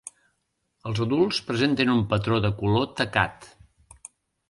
[0.91, 3.51] Els adults presenten un patró de color tacat.